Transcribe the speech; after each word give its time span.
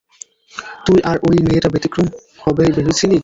তুই 0.85 0.99
আর 1.03 1.17
অই 1.27 1.37
মেয়েটা 1.47 1.69
ব্যতিক্রম 1.73 2.07
হবে 2.43 2.63
ভেবেছিলি? 2.77 3.17